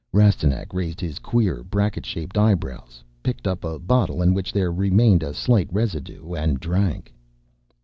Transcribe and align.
Rastignac 0.11 0.73
raised 0.73 0.99
his 0.99 1.19
queer, 1.19 1.63
bracket 1.63 2.07
shaped 2.07 2.35
eyebrows, 2.35 3.03
picked 3.21 3.45
up 3.45 3.63
a 3.63 3.77
bottle 3.77 4.23
in 4.23 4.33
which 4.33 4.51
there 4.51 4.71
remained 4.73 5.21
a 5.21 5.31
slight 5.31 5.71
residue, 5.71 6.33
and 6.33 6.59
drank. 6.59 7.13